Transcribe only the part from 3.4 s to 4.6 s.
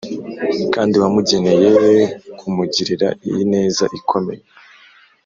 neza ikomeye